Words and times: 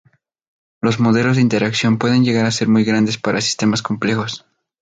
Los 0.81 0.99
modelos 0.99 1.35
de 1.35 1.43
interacción 1.43 1.99
pueden 1.99 2.25
llegar 2.25 2.47
a 2.47 2.51
ser 2.51 2.67
muy 2.67 2.83
grandes 2.83 3.19
para 3.19 3.39
sistemas 3.39 3.83
complejos. 3.83 4.47